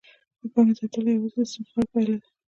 [0.41, 2.27] د پانګې زیاتوالی یوازې د استثمار پایله ده